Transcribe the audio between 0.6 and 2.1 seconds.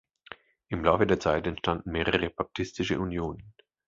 Im Laufe der Zeit entstanden